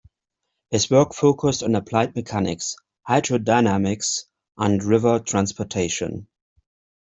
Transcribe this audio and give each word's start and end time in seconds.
His 0.71 0.89
work 0.89 1.13
focused 1.13 1.61
on 1.61 1.75
applied 1.75 2.15
mechanics, 2.15 2.75
hydrodynamics 3.07 4.23
and 4.57 4.83
river 4.83 5.19
transportation. 5.19 6.25